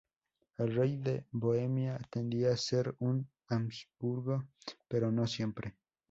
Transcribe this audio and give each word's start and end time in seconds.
El 0.57 0.73
rey 0.75 0.97
de 0.97 1.27
Bohemia 1.31 1.99
tendía 2.09 2.53
a 2.53 2.57
ser 2.57 2.95
un 2.97 3.29
Habsburgo, 3.47 4.45
pero 4.87 5.11
no 5.11 5.27
siempre. 5.27 5.75